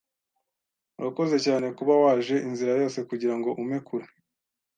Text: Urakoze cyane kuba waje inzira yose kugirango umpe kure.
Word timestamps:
Urakoze 0.99 1.35
cyane 1.45 1.65
kuba 1.77 1.93
waje 2.03 2.35
inzira 2.47 2.71
yose 2.81 2.99
kugirango 3.09 3.49
umpe 3.61 3.77
kure. 3.87 4.07